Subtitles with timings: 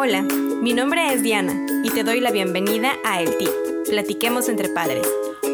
[0.00, 3.48] Hola, mi nombre es Diana y te doy la bienvenida a El Tip,
[3.88, 5.08] Platiquemos entre Padres,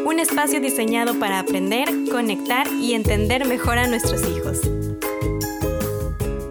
[0.05, 4.61] un espacio diseñado para aprender, conectar y entender mejor a nuestros hijos.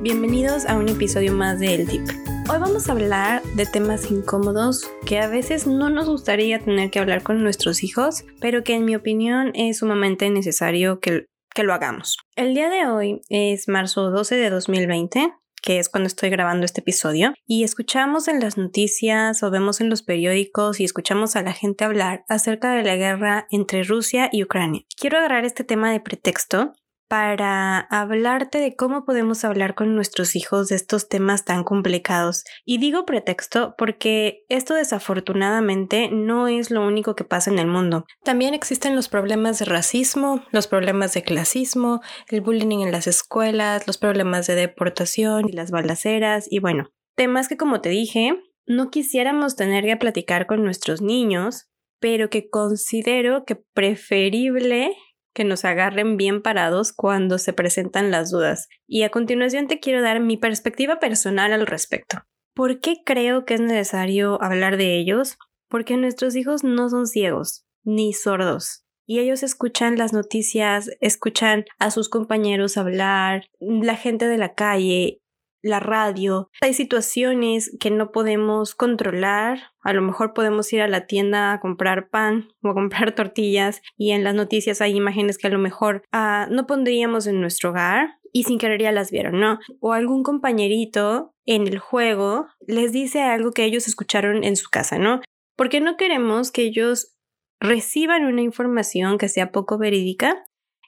[0.02, 2.02] Bienvenidos a un episodio más de El Tip.
[2.50, 6.98] Hoy vamos a hablar de temas incómodos que a veces no nos gustaría tener que
[6.98, 11.76] hablar con nuestros hijos, pero que en mi opinión es sumamente necesario que, que lo
[11.76, 12.18] hagamos.
[12.36, 15.32] El día de hoy es marzo 12 de 2020
[15.64, 19.90] que es cuando estoy grabando este episodio, y escuchamos en las noticias o vemos en
[19.90, 24.44] los periódicos y escuchamos a la gente hablar acerca de la guerra entre Rusia y
[24.44, 24.84] Ucrania.
[24.96, 26.74] Quiero agarrar este tema de pretexto
[27.14, 32.44] para hablarte de cómo podemos hablar con nuestros hijos de estos temas tan complicados.
[32.66, 38.06] Y digo pretexto porque esto desafortunadamente no es lo único que pasa en el mundo.
[38.24, 43.86] También existen los problemas de racismo, los problemas de clasismo, el bullying en las escuelas,
[43.86, 48.90] los problemas de deportación y las balaceras y bueno, temas que como te dije, no
[48.90, 54.96] quisiéramos tener que platicar con nuestros niños, pero que considero que preferible
[55.34, 58.68] que nos agarren bien parados cuando se presentan las dudas.
[58.88, 62.20] Y a continuación te quiero dar mi perspectiva personal al respecto.
[62.54, 65.38] ¿Por qué creo que es necesario hablar de ellos?
[65.70, 68.86] Porque nuestros hijos no son ciegos ni sordos.
[69.06, 75.23] Y ellos escuchan las noticias, escuchan a sus compañeros hablar, la gente de la calle,
[75.64, 76.52] la radio.
[76.62, 79.72] Hay situaciones que no podemos controlar.
[79.82, 83.82] A lo mejor podemos ir a la tienda a comprar pan o a comprar tortillas
[83.98, 87.72] y en las noticias hay imágenes que a lo mejor ah, no pondríamos en nuestro
[87.72, 89.60] hogar y sin querer ya las vieron, ¿no?
[89.80, 94.98] O algún compañerito en el juego les dice algo que ellos escucharon en su casa,
[94.98, 95.22] ¿no?
[95.56, 97.16] Porque no queremos que ellos
[97.60, 100.44] reciban una información que sea poco verídica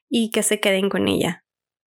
[0.10, 1.45] y que se queden con ella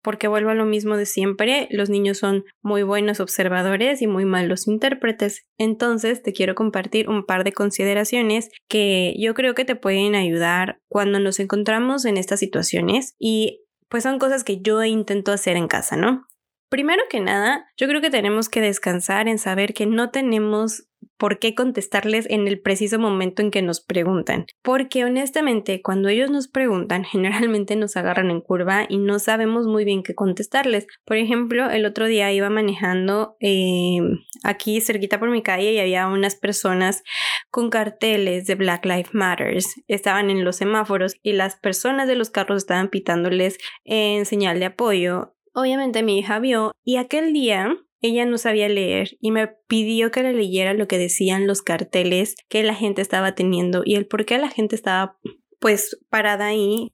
[0.02, 4.24] porque vuelvo a lo mismo de siempre, los niños son muy buenos observadores y muy
[4.24, 5.46] malos intérpretes.
[5.58, 10.80] Entonces te quiero compartir un par de consideraciones que yo creo que te pueden ayudar
[10.88, 15.68] cuando nos encontramos en estas situaciones y pues son cosas que yo intento hacer en
[15.68, 16.26] casa, ¿no?
[16.68, 20.88] Primero que nada, yo creo que tenemos que descansar en saber que no tenemos
[21.22, 24.46] por qué contestarles en el preciso momento en que nos preguntan.
[24.60, 29.84] Porque honestamente, cuando ellos nos preguntan, generalmente nos agarran en curva y no sabemos muy
[29.84, 30.88] bien qué contestarles.
[31.04, 34.00] Por ejemplo, el otro día iba manejando eh,
[34.42, 37.04] aquí cerquita por mi calle y había unas personas
[37.52, 39.80] con carteles de Black Lives Matters.
[39.86, 44.64] Estaban en los semáforos y las personas de los carros estaban pitándoles en señal de
[44.64, 50.10] apoyo Obviamente mi hija vio y aquel día ella no sabía leer y me pidió
[50.10, 54.06] que le leyera lo que decían los carteles que la gente estaba teniendo y el
[54.06, 55.18] por qué la gente estaba
[55.60, 56.92] pues parada ahí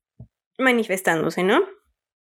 [0.59, 1.61] manifestándose, ¿no?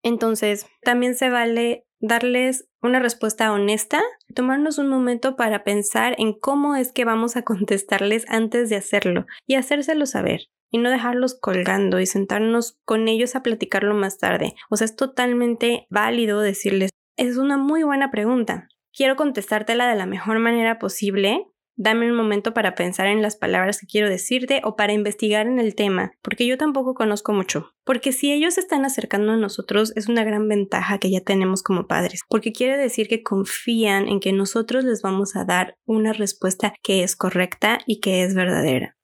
[0.03, 4.03] Entonces, también se vale darles una respuesta honesta,
[4.35, 9.27] tomarnos un momento para pensar en cómo es que vamos a contestarles antes de hacerlo
[9.47, 14.55] y hacérselo saber y no dejarlos colgando y sentarnos con ellos a platicarlo más tarde.
[14.71, 18.69] O sea, es totalmente válido decirles, es una muy buena pregunta.
[18.97, 21.47] Quiero contestártela de la mejor manera posible.
[21.77, 25.59] Dame un momento para pensar en las palabras que quiero decirte o para investigar en
[25.59, 27.75] el tema, porque yo tampoco conozco mucho.
[27.85, 31.63] Porque si ellos se están acercando a nosotros es una gran ventaja que ya tenemos
[31.63, 36.15] como padres, porque quiere decir que confían en que nosotros les vamos a dar una
[36.15, 38.97] respuesta que es correcta y que es verdadera.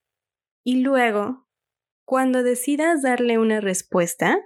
[0.65, 1.47] Y luego
[2.07, 4.39] cuando decidas darle una respuesta,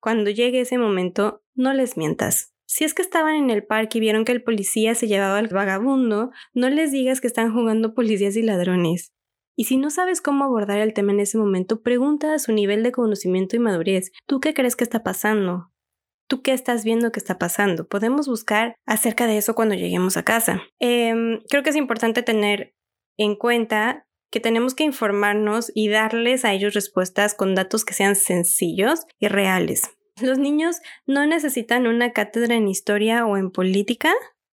[0.00, 2.55] cuando llegue ese momento, no les mientas.
[2.66, 5.48] Si es que estaban en el parque y vieron que el policía se llevaba al
[5.48, 9.12] vagabundo, no les digas que están jugando policías y ladrones.
[9.56, 12.82] Y si no sabes cómo abordar el tema en ese momento, pregunta a su nivel
[12.82, 14.12] de conocimiento y madurez.
[14.26, 15.72] ¿Tú qué crees que está pasando?
[16.28, 17.86] ¿Tú qué estás viendo que está pasando?
[17.86, 20.60] Podemos buscar acerca de eso cuando lleguemos a casa.
[20.78, 22.74] Em, creo que es importante tener
[23.16, 28.16] en cuenta que tenemos que informarnos y darles a ellos respuestas con datos que sean
[28.16, 29.96] sencillos y reales.
[30.20, 34.12] Los niños no necesitan una cátedra en historia o en política,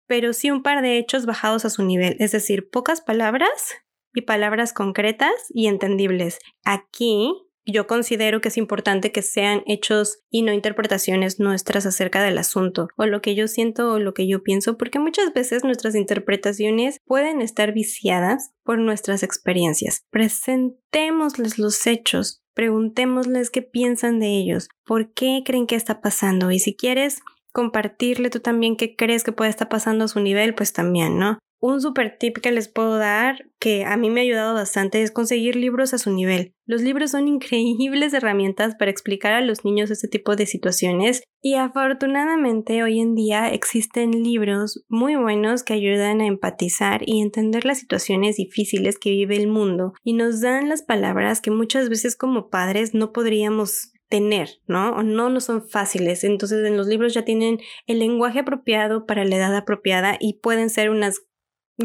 [0.07, 3.75] pero sí un par de hechos bajados a su nivel, es decir, pocas palabras
[4.13, 6.39] y palabras concretas y entendibles.
[6.63, 7.31] Aquí
[7.65, 12.87] yo considero que es importante que sean hechos y no interpretaciones nuestras acerca del asunto,
[12.97, 16.97] o lo que yo siento o lo que yo pienso, porque muchas veces nuestras interpretaciones
[17.05, 20.05] pueden estar viciadas por nuestras experiencias.
[20.09, 26.59] Presentémosles los hechos, preguntémosles qué piensan de ellos, por qué creen que está pasando, y
[26.59, 27.21] si quieres
[27.53, 31.39] compartirle tú también qué crees que puede estar pasando a su nivel, pues también, ¿no?
[31.61, 35.11] Un super tip que les puedo dar, que a mí me ha ayudado bastante, es
[35.11, 36.53] conseguir libros a su nivel.
[36.65, 41.55] Los libros son increíbles herramientas para explicar a los niños este tipo de situaciones y
[41.55, 47.79] afortunadamente hoy en día existen libros muy buenos que ayudan a empatizar y entender las
[47.79, 52.49] situaciones difíciles que vive el mundo y nos dan las palabras que muchas veces como
[52.49, 54.91] padres no podríamos tener, ¿no?
[54.91, 56.23] O no no son fáciles.
[56.23, 60.69] Entonces en los libros ya tienen el lenguaje apropiado para la edad apropiada y pueden
[60.69, 61.21] ser unas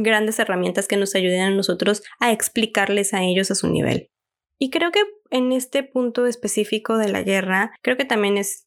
[0.03, 4.09] grandes herramientas que nos ayuden a nosotros a explicarles a ellos a su nivel.
[4.59, 8.67] Y creo que en este punto específico de la guerra, creo que también es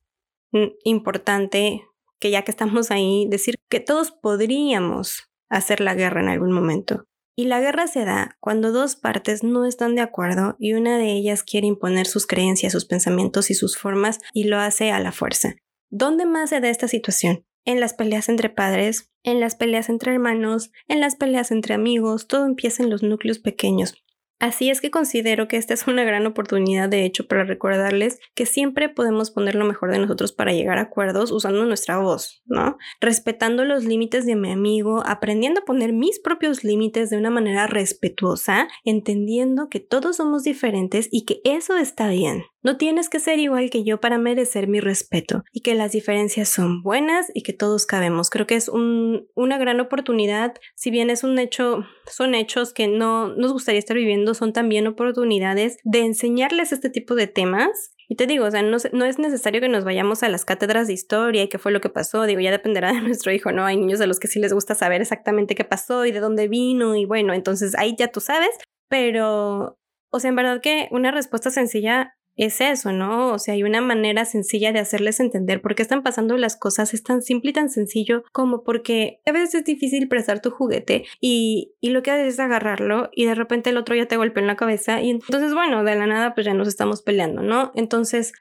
[0.83, 1.83] importante
[2.19, 7.05] que ya que estamos ahí, decir que todos podríamos hacer la guerra en algún momento.
[7.35, 11.13] Y la guerra se da cuando dos partes no están de acuerdo y una de
[11.13, 15.13] ellas quiere imponer sus creencias, sus pensamientos y sus formas y lo hace a la
[15.13, 15.55] fuerza.
[15.89, 17.45] ¿Dónde más se da esta situación?
[17.65, 22.27] En las peleas entre padres, en las peleas entre hermanos, en las peleas entre amigos,
[22.27, 23.95] todo empieza en los núcleos pequeños.
[24.39, 28.45] Así es que considero que esta es una gran oportunidad, de hecho, para recordarles que
[28.45, 32.77] siempre podemos poner lo mejor de nosotros para llegar a acuerdos usando nuestra voz, ¿no?
[33.01, 37.67] Respetando los límites de mi amigo, aprendiendo a poner mis propios límites de una manera
[37.67, 42.43] respetuosa, entendiendo que todos somos diferentes y que eso está bien.
[42.61, 46.49] No tienes que ser igual que yo para merecer mi respeto y que las diferencias
[46.49, 48.29] son buenas y que todos cabemos.
[48.29, 53.33] Creo que es una gran oportunidad, si bien es un hecho, son hechos que no
[53.35, 58.25] nos gustaría estar viviendo, son también oportunidades de enseñarles este tipo de temas y te
[58.25, 61.43] digo, o sea, no, no, es necesario que nos vayamos a las cátedras de historia
[61.43, 62.23] y qué fue lo que pasó.
[62.23, 63.65] Digo, ya dependerá de nuestro hijo, ¿no?
[63.65, 66.47] Hay niños a los que sí les gusta saber exactamente qué pasó y de dónde
[66.47, 68.49] vino y bueno, entonces ahí ya tú sabes.
[68.89, 69.77] Pero,
[70.09, 72.15] o sea, en verdad que una respuesta sencilla
[72.45, 73.33] es eso, ¿no?
[73.33, 76.93] O sea, hay una manera sencilla de hacerles entender por qué están pasando las cosas.
[76.93, 81.05] Es tan simple y tan sencillo como porque a veces es difícil prestar tu juguete
[81.19, 84.41] y, y lo que haces es agarrarlo y de repente el otro ya te golpea
[84.41, 87.71] en la cabeza y entonces, bueno, de la nada pues ya nos estamos peleando, ¿no?
[87.75, 88.33] Entonces,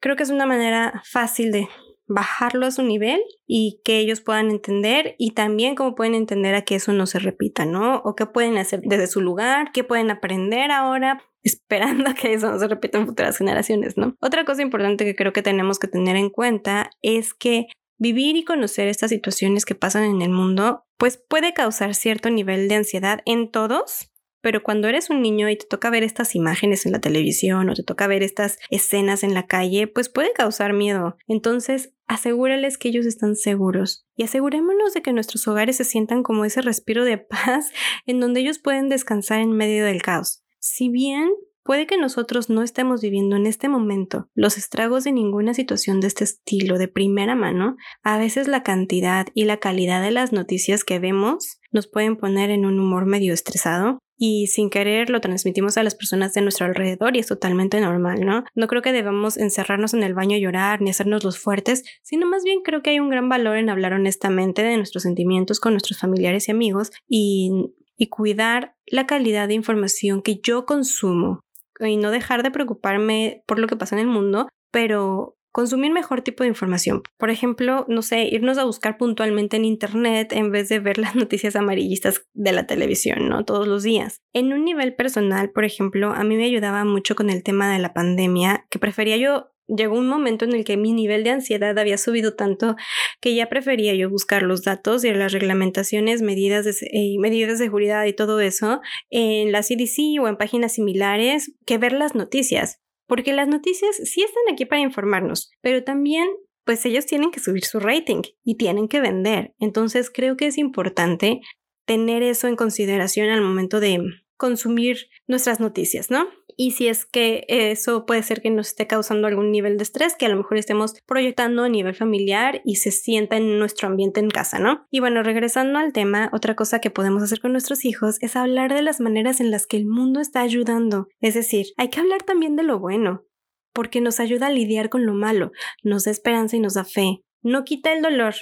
[0.00, 1.68] creo que es una manera fácil de
[2.08, 6.62] bajarlo a su nivel y que ellos puedan entender y también cómo pueden entender a
[6.62, 7.98] que eso no se repita, ¿no?
[7.98, 12.50] O qué pueden hacer desde su lugar, qué pueden aprender ahora esperando a que eso
[12.50, 14.16] no se repita en futuras generaciones, ¿no?
[14.20, 17.66] Otra cosa importante que creo que tenemos que tener en cuenta es que
[17.98, 22.68] vivir y conocer estas situaciones que pasan en el mundo, pues puede causar cierto nivel
[22.68, 24.10] de ansiedad en todos,
[24.40, 27.74] pero cuando eres un niño y te toca ver estas imágenes en la televisión o
[27.74, 31.16] te toca ver estas escenas en la calle, pues puede causar miedo.
[31.26, 36.44] Entonces, asegúrales que ellos están seguros y asegurémonos de que nuestros hogares se sientan como
[36.44, 37.70] ese respiro de paz
[38.06, 40.42] en donde ellos pueden descansar en medio del caos.
[40.58, 41.30] Si bien
[41.62, 46.06] puede que nosotros no estemos viviendo en este momento los estragos de ninguna situación de
[46.06, 50.82] este estilo de primera mano, a veces la cantidad y la calidad de las noticias
[50.82, 55.78] que vemos nos pueden poner en un humor medio estresado y sin querer lo transmitimos
[55.78, 58.44] a las personas de nuestro alrededor y es totalmente normal, ¿no?
[58.54, 62.26] No creo que debamos encerrarnos en el baño a llorar ni hacernos los fuertes, sino
[62.26, 65.72] más bien creo que hay un gran valor en hablar honestamente de nuestros sentimientos con
[65.72, 71.40] nuestros familiares y amigos y y cuidar la calidad de información que yo consumo
[71.80, 76.22] y no dejar de preocuparme por lo que pasa en el mundo, pero consumir mejor
[76.22, 77.02] tipo de información.
[77.16, 81.14] Por ejemplo, no sé, irnos a buscar puntualmente en Internet en vez de ver las
[81.16, 83.44] noticias amarillistas de la televisión, ¿no?
[83.44, 84.20] Todos los días.
[84.32, 87.78] En un nivel personal, por ejemplo, a mí me ayudaba mucho con el tema de
[87.78, 91.78] la pandemia, que prefería yo llegó un momento en el que mi nivel de ansiedad
[91.78, 92.76] había subido tanto
[93.20, 98.04] que ya prefería yo buscar los datos y las reglamentaciones, medidas de, medidas de seguridad
[98.06, 102.80] y todo eso en la CDC o en páginas similares que ver las noticias.
[103.08, 106.28] Porque las noticias sí están aquí para informarnos, pero también
[106.64, 109.54] pues ellos tienen que subir su rating y tienen que vender.
[109.58, 111.40] Entonces creo que es importante
[111.86, 113.98] tener eso en consideración al momento de
[114.36, 116.28] consumir nuestras noticias, ¿no?
[116.60, 120.16] Y si es que eso puede ser que nos esté causando algún nivel de estrés
[120.16, 124.18] que a lo mejor estemos proyectando a nivel familiar y se sienta en nuestro ambiente
[124.18, 124.84] en casa, ¿no?
[124.90, 128.74] Y bueno, regresando al tema, otra cosa que podemos hacer con nuestros hijos es hablar
[128.74, 131.06] de las maneras en las que el mundo está ayudando.
[131.20, 133.24] Es decir, hay que hablar también de lo bueno,
[133.72, 135.52] porque nos ayuda a lidiar con lo malo,
[135.84, 137.22] nos da esperanza y nos da fe.
[137.40, 138.34] No quita el dolor,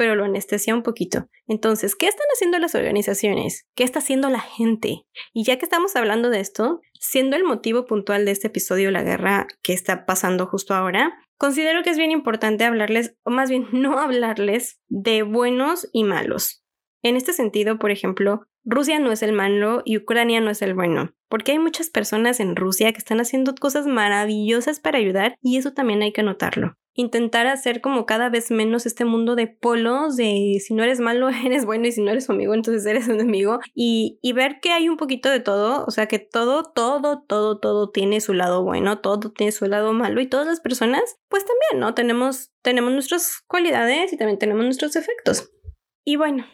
[0.00, 1.28] pero lo anestesia un poquito.
[1.46, 3.66] Entonces, ¿qué están haciendo las organizaciones?
[3.74, 5.04] ¿Qué está haciendo la gente?
[5.34, 9.02] Y ya que estamos hablando de esto, siendo el motivo puntual de este episodio la
[9.02, 13.66] guerra que está pasando justo ahora, considero que es bien importante hablarles, o más bien
[13.72, 16.62] no hablarles, de buenos y malos.
[17.02, 20.74] En este sentido, por ejemplo, Rusia no es el malo y Ucrania no es el
[20.74, 25.56] bueno, porque hay muchas personas en Rusia que están haciendo cosas maravillosas para ayudar y
[25.56, 26.76] eso también hay que notarlo.
[26.92, 31.30] intentar hacer como cada vez menos este mundo de polos, de si no eres malo,
[31.46, 33.60] eres bueno y si no eres amigo, entonces eres un enemigo.
[33.74, 37.58] Y, y ver que hay un poquito de todo, o sea, que todo, todo, todo,
[37.58, 41.46] todo tiene su lado bueno, todo tiene su lado malo y todas las personas, pues
[41.46, 41.94] también, ¿no?
[41.94, 45.50] Tenemos, tenemos nuestras cualidades y también tenemos nuestros defectos.
[46.04, 46.44] Y bueno,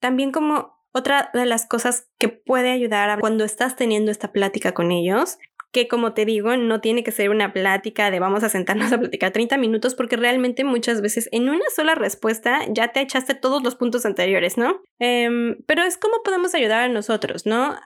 [0.00, 4.90] también como otra de las cosas que puede ayudar cuando estás teniendo esta plática con
[4.90, 5.38] ellos
[5.72, 8.98] que como te digo, no tiene que ser una plática de vamos a sentarnos a
[8.98, 13.62] platicar 30 minutos porque realmente muchas veces en una sola respuesta ya te echaste todos
[13.62, 14.80] los puntos anteriores, ¿no?
[14.98, 17.76] Em, pero es como podemos ayudar a nosotros, ¿no?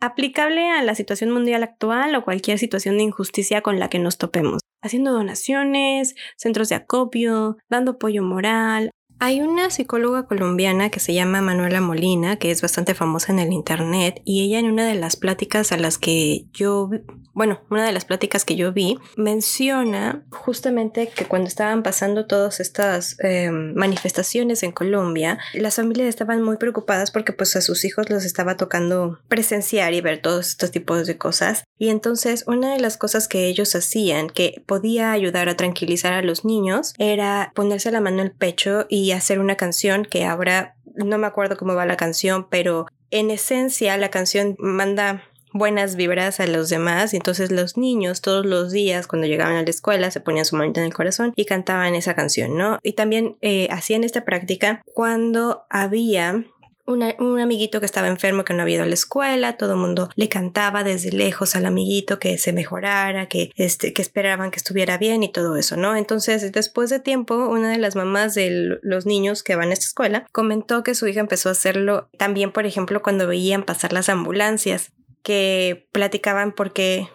[0.00, 4.18] Aplicable a la situación mundial actual o cualquier situación de injusticia con la que nos
[4.18, 4.60] topemos.
[4.82, 8.90] Haciendo donaciones, centros de acopio, dando apoyo moral,
[9.22, 13.52] hay una psicóloga colombiana que se llama Manuela Molina, que es bastante famosa en el
[13.52, 16.90] internet, y ella en una de las pláticas a las que yo,
[17.32, 22.58] bueno, una de las pláticas que yo vi, menciona justamente que cuando estaban pasando todas
[22.58, 28.10] estas em, manifestaciones en Colombia, las familias estaban muy preocupadas porque pues a sus hijos
[28.10, 31.62] los estaba tocando presenciar y ver todos estos tipos de cosas.
[31.78, 36.22] Y entonces una de las cosas que ellos hacían que podía ayudar a tranquilizar a
[36.22, 41.18] los niños era ponerse la mano el pecho y hacer una canción que ahora no
[41.18, 46.46] me acuerdo cómo va la canción, pero en esencia la canción manda buenas vibras a
[46.46, 50.20] los demás y entonces los niños todos los días cuando llegaban a la escuela se
[50.20, 52.78] ponían su manita en el corazón y cantaban esa canción, ¿no?
[52.82, 56.44] Y también eh, hacían esta práctica cuando había
[56.86, 60.10] un amiguito que estaba enfermo que no había ido a la escuela, todo el mundo
[60.16, 64.98] le cantaba desde lejos al amiguito que se mejorara, que, este, que esperaban que estuviera
[64.98, 65.96] bien y todo eso, ¿no?
[65.96, 69.86] Entonces, después de tiempo, una de las mamás de los niños que van a esta
[69.86, 74.08] escuela comentó que su hija empezó a hacerlo también, por ejemplo, cuando veían pasar las
[74.08, 77.08] ambulancias, que platicaban por qué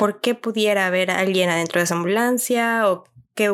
[0.00, 3.04] por qué pudiera haber alguien adentro de esa ambulancia o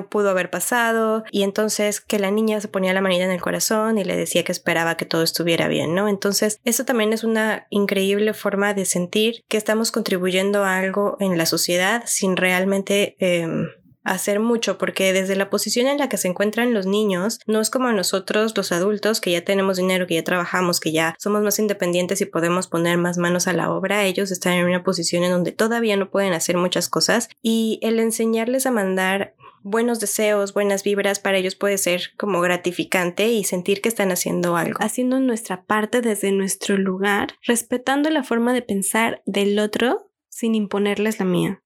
[0.09, 3.99] pudo haber pasado y entonces que la niña se ponía la manita en el corazón
[3.99, 6.09] y le decía que esperaba que todo estuviera bien, ¿no?
[6.09, 11.39] Entonces eso también es una increíble forma de sentir que estamos contribuyendo a algo en
[11.39, 13.17] la sociedad sin realmente...
[13.19, 13.69] Em,
[14.07, 17.71] hacer mucho porque desde la posición en la que se encuentran los niños no es
[17.71, 21.59] como nosotros los adultos que ya tenemos dinero, que ya trabajamos, que ya somos más
[21.59, 25.33] independientes y podemos poner más manos a la obra, ellos están en una posición en
[25.33, 29.35] donde todavía no pueden hacer muchas cosas y el enseñarles a mandar
[29.67, 34.57] buenos deseos, buenas vibras, para ellos puede ser como gratificante y sentir que están haciendo
[34.57, 34.79] algo.
[34.81, 41.19] Haciendo nuestra parte desde nuestro lugar, respetando la forma de pensar del otro sin imponerles
[41.19, 41.63] la mía.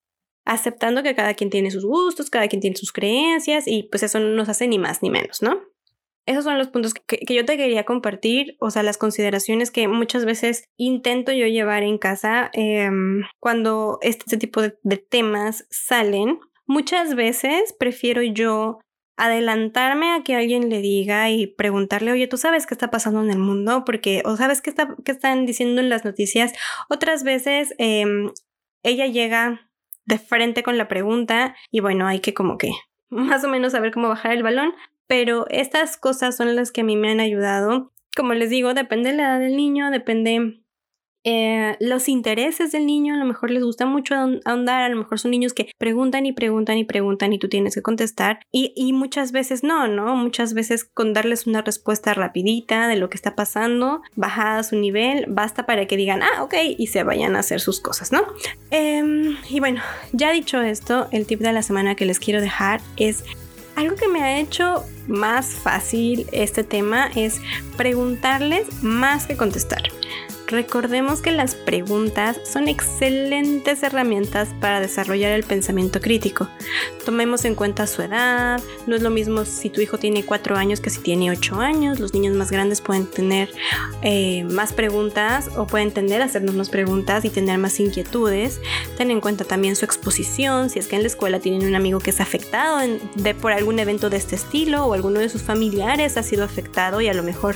[0.47, 4.19] Aceptando que cada quien tiene sus gustos, cada quien tiene sus creencias y pues eso
[4.19, 5.61] no nos hace ni más ni menos, ¿no?
[6.25, 10.25] Esos son los puntos que, yo te quería compartir, o sea, las consideraciones que muchas
[10.25, 16.39] veces intento yo llevar en casa em, cuando este tipo de temas salen
[16.71, 18.79] Muchas veces prefiero yo
[19.17, 23.31] adelantarme a que alguien le diga y preguntarle, oye, ¿tú sabes qué está pasando en
[23.31, 23.85] el mundo?
[23.85, 26.53] Porque, o sabes qué, está, qué están diciendo en las noticias.
[26.89, 28.31] Otras veces em,
[28.85, 29.69] ella llega
[30.05, 32.71] de frente con la pregunta y bueno, hay que como que
[33.09, 34.73] más o menos saber cómo bajar el balón,
[35.09, 37.93] pero estas cosas son las que a mí me han ayudado.
[38.15, 40.63] Como les digo, depende de la edad del niño, depende
[41.25, 45.19] eh, los intereses del niño, a lo mejor les gusta mucho ahondar, a lo mejor
[45.19, 49.33] son niños que preguntan y preguntan y preguntan y tú tienes que contestar y, muchas
[49.33, 50.17] veces no, ¿no?
[50.17, 55.27] Muchas veces con darles una respuesta rapidita de lo que está pasando, bajada su nivel,
[55.29, 58.23] basta para que digan, ah, ok, y se vayan a hacer sus cosas, ¿no?
[58.71, 59.81] Em, y bueno,
[60.13, 63.25] ya dicho esto, el tip de la semana que les quiero dejar es
[63.77, 67.41] algo que me ha hecho más fácil este tema es
[67.77, 69.83] preguntarles más que contestar.
[70.51, 76.49] Recordemos que las preguntas son excelentes herramientas para desarrollar el pensamiento crítico.
[77.05, 80.81] Tomemos en cuenta su edad, no es lo mismo si tu hijo tiene 4 años
[80.81, 83.49] que si tiene 8 años, los niños más grandes pueden tener
[84.03, 88.61] eh, más preguntas o pueden tender a hacernos más preguntas y tener más inquietudes.
[88.99, 92.01] Ten en cuenta también su exposición, si es que en la escuela tienen un amigo
[92.01, 92.81] que es afectado
[93.15, 97.01] de, por algún evento de este estilo o alguno de sus familiares ha sido afectado
[97.01, 97.55] y a lo mejor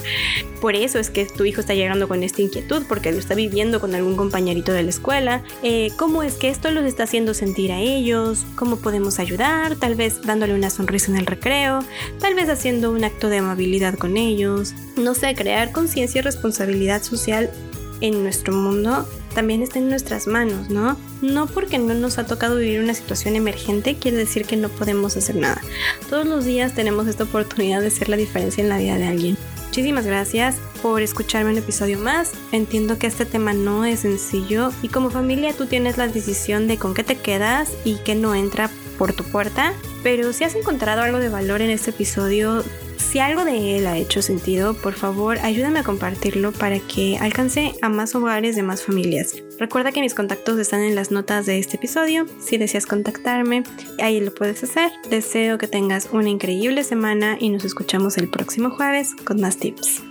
[0.60, 3.80] por eso es que tu hijo está llegando con esta inquietud porque lo está viviendo
[3.80, 7.72] con algún compañerito de la escuela, eh, cómo es que esto los está haciendo sentir
[7.72, 11.80] a ellos, cómo podemos ayudar, tal vez dándole una sonrisa en el recreo,
[12.20, 17.02] tal vez haciendo un acto de amabilidad con ellos, no sé, crear conciencia y responsabilidad
[17.02, 17.50] social
[18.00, 20.96] en nuestro mundo también está en nuestras manos, ¿no?
[21.20, 25.16] No porque no nos ha tocado vivir una situación emergente quiere decir que no podemos
[25.16, 25.60] hacer nada.
[26.08, 29.36] Todos los días tenemos esta oportunidad de hacer la diferencia en la vida de alguien.
[29.74, 32.30] Muchísimas gracias por escucharme un episodio más.
[32.52, 36.78] Entiendo que este tema no es sencillo y como familia tú tienes la decisión de
[36.78, 39.72] con qué te quedas y qué no entra por tu puerta.
[40.04, 42.62] Pero si has encontrado algo de valor en este episodio,
[42.96, 47.72] si algo de él ha hecho sentido, por favor ayúdame a compartirlo para que alcance
[47.82, 49.34] a más hogares de más familias.
[49.58, 52.26] Recuerda que mis contactos están en las notas de este episodio.
[52.40, 53.64] Si deseas contactarme,
[54.02, 54.90] ahí lo puedes hacer.
[55.10, 60.02] Deseo que tengas una increíble semana y nos escuchamos el próximo jueves con más tips.